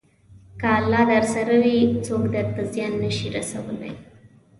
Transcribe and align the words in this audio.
که 0.61 0.67
الله 0.77 1.01
درسره 1.13 1.55
وي، 1.63 1.77
څوک 2.05 2.23
درته 2.35 2.61
زیان 2.71 2.93
نه 3.03 3.09
شي 3.17 3.27
رسولی. 3.37 3.93